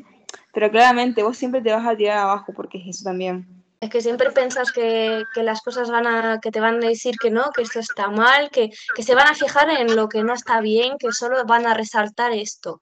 Pero 0.52 0.70
claramente 0.70 1.22
vos 1.22 1.36
siempre 1.36 1.60
te 1.60 1.72
vas 1.72 1.86
a 1.86 1.96
tirar 1.96 2.18
abajo 2.18 2.52
porque 2.54 2.78
es 2.78 2.96
eso 2.96 3.04
también. 3.04 3.46
Es 3.80 3.90
que 3.90 4.00
siempre 4.00 4.32
piensas 4.32 4.72
que, 4.72 5.22
que, 5.34 5.44
las 5.44 5.60
cosas 5.60 5.88
van 5.88 6.06
a, 6.06 6.40
que 6.40 6.50
te 6.50 6.60
van 6.60 6.82
a 6.82 6.88
decir 6.88 7.14
que 7.16 7.30
no, 7.30 7.50
que 7.54 7.62
esto 7.62 7.78
está 7.78 8.08
mal, 8.10 8.50
que, 8.50 8.70
que 8.96 9.02
se 9.04 9.14
van 9.14 9.28
a 9.28 9.34
fijar 9.34 9.70
en 9.70 9.94
lo 9.94 10.08
que 10.08 10.24
no 10.24 10.34
está 10.34 10.60
bien, 10.60 10.98
que 10.98 11.12
solo 11.12 11.44
van 11.44 11.64
a 11.66 11.74
resaltar 11.74 12.32
esto. 12.32 12.80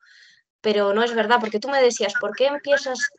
Pero 0.63 0.95
no 0.95 1.03
es 1.03 1.15
verdad, 1.15 1.39
porque 1.39 1.61
tú 1.61 1.69
me 1.69 1.83
decías, 1.83 2.15
¿por 2.19 2.35
qué 2.35 2.47
empiezas 2.47 3.11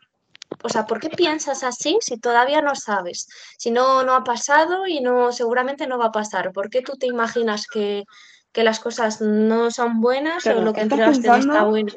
o 0.63 0.69
sea, 0.69 0.85
¿por 0.85 0.99
qué 0.99 1.09
piensas 1.09 1.63
así 1.63 1.97
si 2.01 2.17
todavía 2.17 2.61
no 2.61 2.75
sabes? 2.75 3.27
Si 3.57 3.71
no, 3.71 4.03
no 4.03 4.13
ha 4.13 4.23
pasado 4.23 4.87
y 4.87 5.01
no, 5.01 5.31
seguramente 5.31 5.87
no 5.87 5.97
va 5.97 6.07
a 6.07 6.11
pasar. 6.11 6.51
¿Por 6.51 6.69
qué 6.69 6.81
tú 6.81 6.93
te 6.97 7.07
imaginas 7.07 7.67
que, 7.67 8.05
las 8.53 8.79
cosas 8.79 9.21
no 9.21 9.69
son 9.69 10.01
buenas 10.01 10.47
o 10.47 10.61
lo 10.61 10.73
que 10.73 10.81
entregaste 10.81 11.27
no 11.27 11.35
está 11.35 11.63
bueno? 11.63 11.93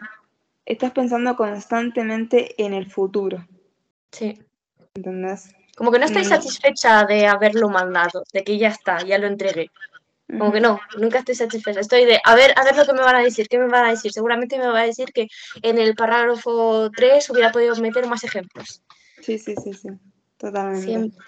Estás 0.67 0.93
pensando 0.93 1.35
constantemente 1.35 2.63
en 2.63 2.75
el 2.75 2.91
futuro. 2.91 3.47
Sí. 4.13 4.39
¿Entendés? 4.95 5.55
Como 5.75 5.91
que 5.91 5.99
no 5.99 6.05
estoy 6.05 6.25
Mm. 6.25 6.29
satisfecha 6.29 7.05
de 7.07 7.27
haberlo 7.27 7.71
mandado, 7.71 8.25
de 8.35 8.45
que 8.45 8.59
ya 8.59 8.69
está, 8.69 9.03
ya 9.03 9.17
lo 9.17 9.27
entregué. 9.27 9.71
Como 10.39 10.53
que 10.53 10.61
no, 10.61 10.81
nunca 10.99 11.19
estoy 11.19 11.35
satisfecha. 11.35 11.81
Estoy 11.81 12.05
de, 12.05 12.21
a 12.25 12.35
ver, 12.35 12.53
a 12.57 12.65
ver 12.65 12.77
lo 12.77 12.85
que 12.85 12.93
me 12.93 13.01
van 13.01 13.17
a 13.17 13.21
decir, 13.23 13.49
¿qué 13.49 13.59
me 13.59 13.69
van 13.69 13.87
a 13.87 13.91
decir? 13.91 14.13
Seguramente 14.13 14.59
me 14.59 14.67
va 14.67 14.81
a 14.81 14.87
decir 14.87 15.13
que 15.13 15.29
en 15.63 15.79
el 15.79 15.95
parágrafo 15.95 16.91
3 16.91 17.29
hubiera 17.31 17.53
podido 17.53 17.75
meter 17.77 18.07
más 18.07 18.25
ejemplos. 18.25 18.83
Sí, 19.21 19.39
sí, 19.39 19.55
sí, 19.63 19.73
sí. 19.73 19.89
Totalmente. 20.39 20.87
Siempre. 20.87 21.19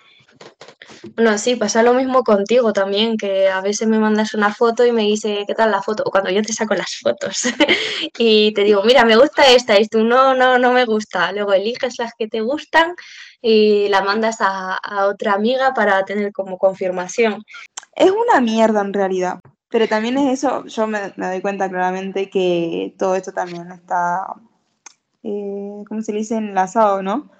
Bueno, 1.16 1.37
sí, 1.37 1.56
pasa 1.56 1.82
lo 1.82 1.94
mismo 1.94 2.23
contigo 2.23 2.73
también, 2.73 3.16
que 3.16 3.49
a 3.49 3.61
veces 3.61 3.88
me 3.88 3.99
mandas 3.99 4.35
una 4.35 4.54
foto 4.54 4.87
y 4.87 4.92
me 4.92 5.02
dice, 5.02 5.44
¿qué 5.47 5.54
tal 5.54 5.71
la 5.71 5.82
foto? 5.82 6.04
O 6.06 6.11
cuando 6.11 6.30
yo 6.30 6.42
te 6.42 6.52
saco 6.52 6.75
las 6.75 6.97
fotos 6.97 7.42
y 8.18 8.52
te 8.54 8.62
digo, 8.62 8.82
mira, 8.85 9.04
me 9.04 9.16
gusta 9.16 9.44
esta, 9.50 9.78
y 9.80 9.88
tú, 9.88 10.04
no, 10.04 10.35
no, 10.35 10.59
no 10.59 10.73
me 10.73 10.85
gusta. 10.85 11.32
Luego 11.32 11.52
eliges 11.52 11.99
las 11.99 12.12
que 12.16 12.28
te 12.28 12.40
gustan 12.40 12.94
y 13.40 13.88
la 13.88 14.02
mandas 14.02 14.37
a, 14.40 14.75
a 14.76 15.06
otra 15.06 15.35
amiga 15.35 15.75
para 15.75 16.04
tener 16.04 16.32
como 16.32 16.56
confirmación. 16.56 17.42
Es 17.94 18.11
una 18.11 18.40
mierda 18.40 18.80
en 18.80 18.92
realidad. 18.92 19.40
Pero 19.68 19.88
también 19.88 20.18
es 20.18 20.38
eso, 20.38 20.66
yo 20.66 20.87
me, 20.87 21.12
me 21.16 21.28
doy 21.28 21.40
cuenta 21.40 21.68
claramente 21.70 22.28
que 22.28 22.94
todo 22.99 23.14
esto 23.14 23.32
también 23.32 23.72
está, 23.72 24.34
eh, 25.22 25.82
¿cómo 25.88 26.02
se 26.02 26.12
le 26.12 26.18
dice? 26.18 26.37
Enlazado, 26.37 27.02
¿no? 27.02 27.30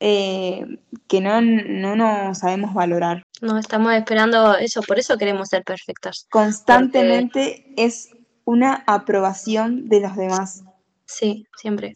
Eh, 0.00 0.78
que 1.06 1.20
no, 1.20 1.40
no 1.40 1.94
nos 1.94 2.38
sabemos 2.38 2.74
valorar. 2.74 3.22
No 3.40 3.58
estamos 3.58 3.92
esperando 3.92 4.56
eso, 4.56 4.82
por 4.82 4.98
eso 4.98 5.18
queremos 5.18 5.48
ser 5.48 5.64
perfectas. 5.64 6.26
Constantemente 6.30 7.72
es 7.76 8.08
una 8.44 8.82
aprobación 8.86 9.88
de 9.88 10.00
los 10.00 10.16
demás. 10.16 10.64
Sí, 11.04 11.46
siempre. 11.56 11.94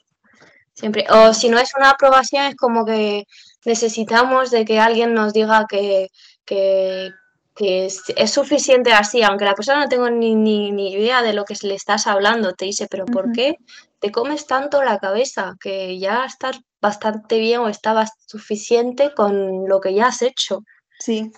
Siempre. 0.75 1.06
O 1.11 1.32
si 1.32 1.49
no 1.49 1.58
es 1.58 1.75
una 1.75 1.90
aprobación, 1.90 2.44
es 2.44 2.54
como 2.54 2.85
que 2.85 3.25
necesitamos 3.64 4.50
de 4.50 4.64
que 4.64 4.78
alguien 4.78 5.14
nos 5.14 5.32
diga 5.32 5.64
que, 5.68 6.08
que, 6.44 7.11
que 7.57 7.87
es, 7.87 8.03
es 8.17 8.31
suficiente 8.31 8.93
así, 8.93 9.23
aunque 9.23 9.47
la 9.47 9.55
persona 9.55 9.81
no 9.81 9.89
tenga 9.89 10.11
ni, 10.11 10.35
ni, 10.35 10.71
ni 10.73 10.93
idea 10.93 11.23
de 11.23 11.33
lo 11.33 11.45
que 11.47 11.57
le 11.63 11.75
estás 11.75 12.07
hablando, 12.07 12.53
te 12.53 12.67
dice, 12.67 12.87
pero 12.91 13.07
¿por 13.07 13.33
qué 13.33 13.57
te 13.99 14.13
comes 14.13 14.47
tanto 14.47 14.85
la 14.85 14.99
cabeza? 14.99 15.55
Que 15.59 15.99
ya 15.99 16.27
estás 16.27 16.61
bastante 16.83 17.39
bien 17.39 17.61
o 17.61 17.69
estabas 17.69 18.11
suficiente 18.27 19.15
con 19.15 19.67
lo 19.69 19.81
que 19.81 19.95
ya 19.95 20.09
has 20.09 20.21
hecho. 20.23 20.63
Sí. 21.01 21.33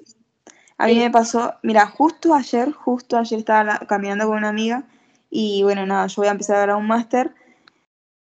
A 0.76 0.86
mí 0.86 0.94
Sí. 0.94 0.98
me 1.00 1.10
pasó, 1.10 1.54
mira, 1.62 1.86
justo 1.86 2.34
ayer, 2.34 2.72
justo 2.72 3.16
ayer 3.16 3.38
estaba 3.38 3.64
la- 3.64 3.78
caminando 3.88 4.26
con 4.26 4.36
una 4.38 4.48
amiga 4.48 4.84
y 5.30 5.62
bueno, 5.62 5.86
nada, 5.86 6.06
yo 6.08 6.16
voy 6.22 6.28
a 6.28 6.32
empezar 6.32 6.56
a 6.56 6.60
dar 6.66 6.74
un 6.76 6.86
máster 6.86 7.32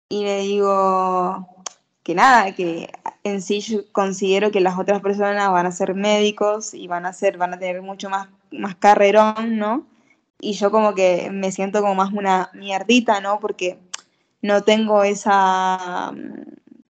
y 0.09 0.23
le 0.23 0.39
digo 0.41 1.63
que 2.03 2.15
nada, 2.15 2.53
que 2.55 2.91
en 3.23 3.41
sí 3.41 3.59
yo 3.61 3.79
considero 3.91 4.51
que 4.51 4.59
las 4.61 4.77
otras 4.79 5.01
personas 5.01 5.51
van 5.51 5.65
a 5.65 5.71
ser 5.71 5.93
médicos 5.93 6.73
y 6.73 6.87
van 6.87 7.05
a 7.05 7.13
ser, 7.13 7.37
van 7.37 7.53
a 7.53 7.59
tener 7.59 7.81
mucho 7.81 8.09
más, 8.09 8.29
más 8.51 8.75
carrerón, 8.75 9.57
¿no? 9.57 9.85
Y 10.41 10.53
yo 10.53 10.71
como 10.71 10.95
que 10.95 11.29
me 11.31 11.51
siento 11.51 11.81
como 11.81 11.95
más 11.95 12.13
una 12.13 12.49
mierdita, 12.53 13.19
¿no? 13.19 13.39
Porque 13.39 13.77
no 14.41 14.63
tengo 14.63 15.03
esa, 15.03 16.13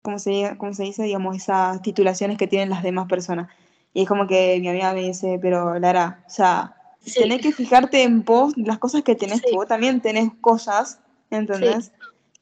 ¿cómo 0.03 0.19
se, 0.19 0.55
cómo 0.59 0.75
se 0.75 0.85
dice? 0.85 1.03
Digamos, 1.03 1.37
esas 1.37 1.83
titulaciones 1.83 2.39
que 2.39 2.47
tienen 2.47 2.71
las 2.71 2.83
demás 2.83 3.09
personas. 3.09 3.49
Y 3.95 4.03
es 4.03 4.09
como 4.09 4.27
que 4.27 4.59
mi 4.61 4.69
amiga 4.69 4.93
me 4.95 5.03
dice, 5.03 5.39
pero 5.43 5.79
Lara, 5.79 6.23
o 6.27 6.31
sea, 6.31 6.77
Sí. 7.05 7.21
tenés 7.21 7.41
que 7.41 7.51
fijarte 7.51 8.05
en 8.05 8.25
vos, 8.25 8.57
las 8.57 8.79
cosas 8.79 9.03
que 9.03 9.17
tenés, 9.17 9.39
Sí. 9.41 9.47
que 9.51 9.57
vos 9.57 9.67
también 9.67 10.01
tenés 10.01 10.31
cosas, 10.41 11.01
¿entendés? 11.31 11.91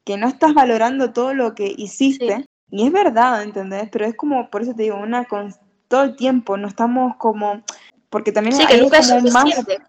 Que 0.03 0.17
no 0.17 0.27
estás 0.27 0.53
valorando 0.53 1.13
todo 1.13 1.33
lo 1.33 1.55
que 1.55 1.73
hiciste. 1.75 2.45
Y 2.71 2.85
es 2.87 2.91
verdad, 2.91 3.43
¿entendés? 3.43 3.89
Pero 3.91 4.05
es 4.05 4.15
como, 4.15 4.49
por 4.49 4.61
eso 4.61 4.73
te 4.73 4.83
digo, 4.83 4.97
una 4.97 5.25
con 5.25 5.53
todo 5.87 6.03
el 6.03 6.15
tiempo, 6.15 6.55
no 6.57 6.67
estamos 6.67 7.15
como, 7.17 7.61
porque 8.09 8.31
también 8.31 8.55
Sí, 8.55 8.65
que 8.65 8.77
nunca 8.77 8.99
es 8.99 9.09
más, 9.09 9.43
suficiente. 9.43 9.79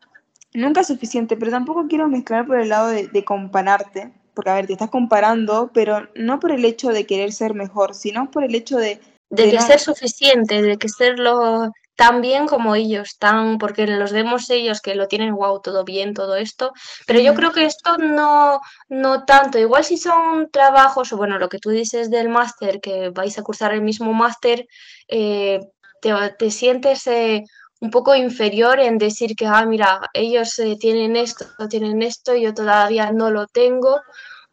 nunca 0.52 0.80
es 0.80 0.88
suficiente, 0.88 1.36
pero 1.36 1.52
tampoco 1.52 1.86
quiero 1.88 2.08
mezclar 2.08 2.46
por 2.46 2.58
el 2.60 2.68
lado 2.68 2.88
de, 2.88 3.06
de 3.06 3.24
compararte, 3.24 4.12
porque 4.34 4.50
a 4.50 4.54
ver, 4.54 4.66
te 4.66 4.72
estás 4.72 4.90
comparando, 4.90 5.70
pero 5.72 6.08
no 6.16 6.40
por 6.40 6.50
el 6.50 6.64
hecho 6.64 6.88
de 6.88 7.06
querer 7.06 7.32
ser 7.32 7.54
mejor, 7.54 7.94
sino 7.94 8.30
por 8.30 8.42
el 8.42 8.54
hecho 8.54 8.78
de, 8.78 9.00
de 9.30 9.44
de 9.44 9.50
que 9.50 9.56
no, 9.56 9.62
ser 9.62 9.78
suficiente, 9.78 10.60
de 10.60 10.76
que 10.76 10.88
serlo 10.88 11.72
tan 11.96 12.20
bien 12.20 12.46
como 12.46 12.74
ellos, 12.74 13.16
tan, 13.18 13.58
porque 13.58 13.86
los 13.86 14.12
vemos 14.12 14.50
ellos 14.50 14.80
que 14.80 14.94
lo 14.94 15.08
tienen, 15.08 15.34
wow, 15.34 15.60
todo 15.60 15.84
bien, 15.84 16.14
todo 16.14 16.36
esto, 16.36 16.72
pero 17.06 17.20
yo 17.20 17.34
creo 17.34 17.52
que 17.52 17.64
esto 17.64 17.98
no, 17.98 18.60
no 18.88 19.24
tanto, 19.24 19.58
igual 19.58 19.84
si 19.84 19.96
son 19.98 20.50
trabajos, 20.50 21.12
o 21.12 21.16
bueno, 21.16 21.38
lo 21.38 21.48
que 21.48 21.58
tú 21.58 21.70
dices 21.70 22.10
del 22.10 22.28
máster, 22.28 22.80
que 22.80 23.10
vais 23.10 23.38
a 23.38 23.42
cursar 23.42 23.72
el 23.72 23.82
mismo 23.82 24.12
máster, 24.12 24.66
eh, 25.08 25.60
te, 26.00 26.12
te 26.38 26.50
sientes 26.50 27.06
eh, 27.06 27.44
un 27.80 27.90
poco 27.90 28.14
inferior 28.14 28.78
en 28.80 28.96
decir 28.96 29.34
que, 29.36 29.46
ah, 29.46 29.66
mira, 29.66 30.00
ellos 30.14 30.58
eh, 30.60 30.76
tienen 30.78 31.16
esto, 31.16 31.46
tienen 31.68 32.00
esto, 32.02 32.34
yo 32.36 32.54
todavía 32.54 33.12
no 33.12 33.30
lo 33.30 33.46
tengo 33.48 34.00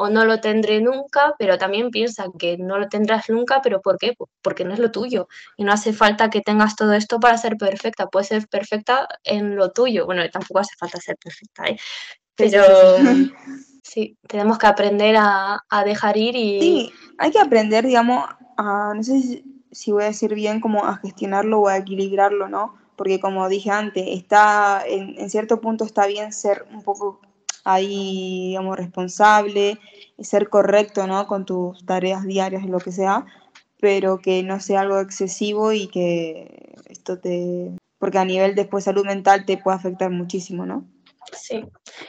o 0.02 0.10
no 0.10 0.24
lo 0.24 0.40
tendré 0.40 0.80
nunca, 0.80 1.36
pero 1.38 1.58
también 1.58 1.92
piensa 1.92 2.28
que 2.40 2.58
no 2.58 2.80
lo 2.80 2.88
tendrás 2.88 3.30
nunca, 3.30 3.62
pero 3.62 3.82
¿por 3.82 3.98
qué? 3.98 4.16
Porque 4.42 4.64
no 4.64 4.74
es 4.74 4.80
lo 4.80 4.92
tuyo 4.92 5.28
y 5.58 5.66
no 5.66 5.74
hace 5.74 5.92
falta 5.92 6.30
que 6.30 6.40
tengas 6.40 6.78
todo 6.78 6.94
esto 6.94 7.20
para 7.20 7.38
ser 7.38 7.58
perfecta, 7.58 8.08
puedes 8.08 8.30
ser 8.30 8.48
perfecta 8.48 9.10
en 9.26 9.58
lo 9.58 9.72
tuyo, 9.72 10.06
bueno, 10.06 10.24
tampoco 10.30 10.60
hace 10.60 10.74
falta 10.80 11.02
ser 11.02 11.18
perfecta, 11.18 11.66
¿eh? 11.66 11.78
Pero 12.36 12.64
sí, 12.96 13.04
sí. 13.04 13.34
sí, 13.84 14.18
tenemos 14.26 14.58
que 14.58 14.68
aprender 14.68 15.18
a, 15.18 15.66
a 15.70 15.84
dejar 15.84 16.16
ir 16.16 16.38
y 16.38 16.62
Sí, 16.62 16.94
hay 17.18 17.32
que 17.32 17.40
aprender, 17.40 17.86
digamos, 17.86 18.24
a, 18.56 18.94
no 18.96 19.04
sé 19.04 19.22
si, 19.22 19.64
si 19.70 19.92
voy 19.92 20.04
a 20.04 20.08
decir 20.08 20.34
bien, 20.34 20.62
como 20.62 20.86
a 20.86 20.96
gestionarlo 20.96 21.60
o 21.60 21.68
a 21.68 21.76
equilibrarlo, 21.76 22.48
¿no? 22.48 22.76
Porque 22.96 23.20
como 23.20 23.50
dije 23.50 23.70
antes, 23.72 24.06
está, 24.08 24.82
en, 24.88 25.20
en 25.20 25.30
cierto 25.30 25.60
punto 25.60 25.84
está 25.84 26.08
bien 26.08 26.32
ser 26.32 26.66
un 26.72 26.84
poco 26.84 27.20
ahí, 27.74 28.48
digamos, 28.50 28.78
responsable, 28.78 29.80
ser 30.20 30.50
correcto, 30.50 31.08
¿no? 31.08 31.28
Con 31.28 31.46
tus 31.46 31.86
tareas 31.86 32.26
diarias 32.26 32.66
lo 32.66 32.80
que 32.80 32.92
sea, 32.92 33.26
pero 33.80 34.20
que 34.20 34.44
no 34.44 34.60
sea 34.60 34.82
algo 34.82 35.00
excesivo 35.00 35.72
y 35.72 35.88
que 35.88 36.74
esto 36.86 37.20
te... 37.20 37.72
Porque 37.98 38.18
a 38.18 38.26
nivel 38.26 38.56
después 38.56 38.86
salud 38.86 39.06
mental 39.06 39.46
te 39.46 39.58
puede 39.58 39.78
afectar 39.78 40.10
muchísimo, 40.10 40.66
¿no? 40.66 40.86
sí, 41.34 41.64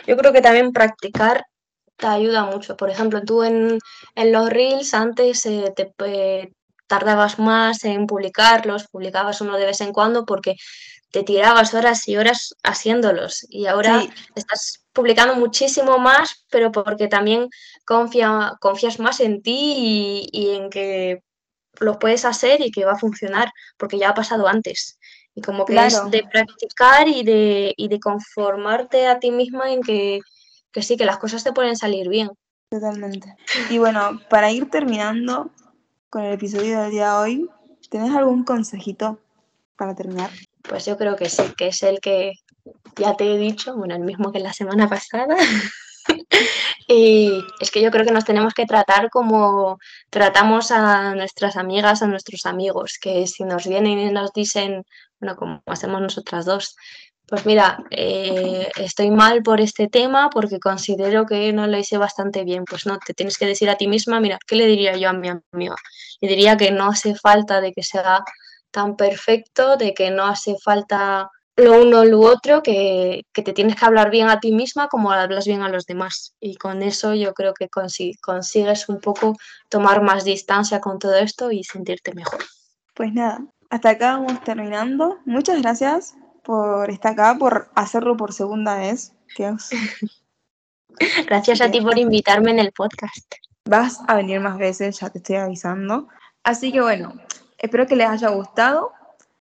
yo 0.07 0.17
creo 0.17 0.33
que 0.33 0.41
también 0.41 0.73
practicar 0.73 1.45
te 1.97 2.07
ayuda 2.07 2.45
mucho. 2.45 2.77
Por 2.77 2.91
ejemplo, 2.91 3.23
tú 3.23 3.43
en, 3.45 3.79
en 4.15 4.33
los 4.33 4.49
reels 4.49 4.95
antes 4.95 5.45
eh, 5.47 5.73
te 5.77 5.93
eh, 6.07 6.53
tardabas 6.87 7.39
más 7.39 7.85
en 7.85 8.07
publicarlos, 8.07 8.89
publicabas 8.89 9.41
uno 9.41 9.57
de 9.57 9.67
vez 9.67 9.81
en 9.81 9.93
cuando 9.93 10.25
porque 10.25 10.57
te 11.11 11.23
tirabas 11.23 11.75
horas 11.75 12.09
y 12.09 12.17
horas 12.17 12.55
haciéndolos 12.63 13.47
y 13.49 13.67
ahora 13.67 14.01
Sí, 14.01 14.11
estás 14.35 14.80
publicando 14.93 15.35
muchísimo 15.35 15.99
más, 15.99 16.47
pero 16.51 16.73
porque 16.73 17.09
también 17.09 17.49
confía, 17.85 18.55
confías 18.61 18.99
más 18.99 19.21
en 19.21 19.43
ti 19.43 19.75
y, 19.77 20.29
y 20.33 20.57
en 20.57 20.71
que 20.71 21.23
lo 21.79 21.99
puedes 21.99 22.25
hacer 22.25 22.61
y 22.61 22.71
que 22.71 22.85
va 22.85 22.93
a 22.93 22.99
funcionar, 22.99 23.53
porque 23.77 23.99
ya 23.99 24.11
ha 24.11 24.15
pasado 24.15 24.47
antes. 24.49 24.99
Y 25.35 25.43
como 25.43 25.65
que 25.65 25.87
es 25.87 26.11
de 26.11 26.25
practicar 26.25 27.09
y 27.09 27.23
de, 27.23 27.73
y 27.77 27.89
de 27.89 28.01
conformarte 28.01 29.07
a 29.07 29.21
ti 29.21 29.31
misma 29.31 29.73
en 29.73 29.83
que, 29.83 30.21
que 30.73 30.83
sí, 30.83 30.97
que 30.97 31.05
las 31.05 31.19
cosas 31.19 31.45
te 31.45 31.53
pueden 31.53 31.77
salir 31.77 32.09
bien. 32.09 32.31
totalmente. 32.69 33.35
Y 33.69 33.79
bueno, 33.79 34.21
para 34.29 34.51
ir 34.51 34.69
terminando 34.71 35.51
con 36.09 36.25
el 36.25 36.35
episodio 36.35 36.81
del 36.81 36.91
día 36.91 37.11
de 37.11 37.17
hoy, 37.17 37.51
¿tenés 37.91 38.15
algún 38.15 38.45
consejito 38.45 39.21
para 39.77 39.95
terminar? 39.95 40.31
Pues 40.69 40.85
yo 40.85 40.99
creo 40.99 41.17
que 41.17 41.31
sí, 41.31 41.43
que 41.57 41.69
es 41.69 41.83
el 41.83 42.01
que 42.01 42.33
ya 42.97 43.17
te 43.17 43.33
he 43.33 43.39
dicho, 43.39 43.77
bueno, 43.77 43.95
el 43.95 44.03
mismo 44.03 44.33
que 44.33 44.41
la 44.41 44.53
semana 44.53 44.89
pasada. 44.89 45.37
y 46.89 47.33
es 47.61 47.71
que 47.71 47.83
yo 47.83 47.91
creo 47.91 48.05
que 48.05 48.13
nos 48.13 48.25
tenemos 48.25 48.55
que 48.55 48.67
tratar 48.67 49.11
como 49.11 49.79
tratamos 50.11 50.71
a 50.71 51.15
nuestras 51.15 51.57
amigas, 51.57 52.03
a 52.03 52.07
nuestros 52.07 52.47
amigos, 52.47 52.99
que 53.01 53.27
si 53.27 53.45
nos 53.45 53.67
vienen 53.67 53.99
y 53.99 54.11
nos 54.11 54.33
dicen, 54.33 54.85
bueno, 55.21 55.37
como 55.37 55.63
hacemos 55.67 56.01
nosotras 56.01 56.45
dos, 56.45 56.77
pues 57.31 57.47
mira, 57.47 57.85
eh, 57.91 58.69
estoy 58.77 59.11
mal 59.13 59.43
por 59.45 59.61
este 59.61 59.87
tema 59.89 60.31
porque 60.31 60.59
considero 60.59 61.27
que 61.27 61.53
no 61.53 61.69
lo 61.69 61.79
hice 61.79 61.97
bastante 61.97 62.43
bien. 62.43 62.65
Pues 62.65 62.87
no, 62.87 62.99
te 62.99 63.15
tienes 63.15 63.39
que 63.39 63.47
decir 63.47 63.71
a 63.71 63.77
ti 63.77 63.87
misma, 63.87 64.19
mira, 64.19 64.39
¿qué 64.49 64.57
le 64.57 64.67
diría 64.67 64.97
yo 64.97 65.11
a 65.11 65.13
mi 65.13 65.29
amiga? 65.29 65.77
Le 66.21 66.29
diría 66.29 66.57
que 66.57 66.73
no 66.73 66.89
hace 66.89 67.15
falta 67.15 67.61
de 67.61 67.73
que 67.73 67.85
sea 67.85 68.25
tan 68.73 68.97
perfecto, 68.97 69.77
de 69.77 69.95
que 69.95 70.11
no 70.11 70.27
hace 70.27 70.57
falta 70.59 71.31
lo 71.61 71.81
uno 71.81 72.01
o 72.01 72.05
lo 72.05 72.21
otro, 72.21 72.63
que, 72.63 73.25
que, 73.33 73.43
te 73.43 73.53
tienes 73.53 73.77
que 73.77 73.85
hablar 73.85 74.11
bien 74.11 74.29
a 74.29 74.41
ti 74.41 74.53
misma 74.53 74.89
como 74.89 75.13
hablas 75.13 75.47
bien 75.47 75.63
a 75.63 75.69
los 75.69 75.87
demás. 75.87 76.35
Y 76.41 76.57
con 76.57 76.83
eso 76.83 77.15
yo 77.15 77.35
creo 77.35 77.55
que 77.55 77.69
consi 77.69 78.15
consigues 78.21 78.89
un 78.89 79.01
poco 79.01 79.37
tomar 79.69 80.03
más 80.03 80.25
distancia 80.25 80.81
con 80.81 80.99
todo 80.99 81.17
esto 81.17 81.51
y 81.51 81.65
sentirte 81.65 82.15
mejor. 82.15 82.41
Pues 82.95 83.13
nada, 83.13 83.45
hasta 83.71 83.91
acá 83.91 84.19
vamos 84.19 84.43
terminando. 84.45 85.19
Muchas 85.25 85.63
gracias 85.63 86.15
por 86.43 86.91
estar 86.91 87.13
acá, 87.13 87.37
por 87.39 87.71
hacerlo 87.75 88.17
por 88.17 88.33
segunda 88.33 88.77
vez. 88.77 89.13
Gracias 91.27 91.61
a 91.61 91.71
ti 91.71 91.81
por 91.81 91.99
invitarme 91.99 92.51
en 92.51 92.59
el 92.59 92.73
podcast. 92.73 93.35
Vas 93.65 94.01
a 94.09 94.17
venir 94.17 94.41
más 94.41 94.59
veces, 94.59 94.99
ya 95.01 95.11
te 95.11 95.19
estoy 95.19 95.37
avisando. 95.37 96.09
Así 96.43 96.73
que 96.73 96.81
bueno, 96.81 97.15
espero 97.59 97.87
que 97.87 97.97
les 97.97 98.09
haya 98.09 98.29
gustado 98.31 98.93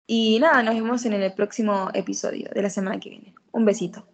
Y 0.07 0.39
nada, 0.39 0.63
nos 0.63 0.75
vemos 0.75 1.05
en 1.05 1.15
el 1.15 1.33
próximo 1.33 1.91
episodio 1.93 2.49
de 2.55 2.63
la 2.63 2.71
semana 2.71 3.01
que 3.01 3.11
viene. 3.11 3.35
Un 3.53 3.65
besito. 3.65 4.07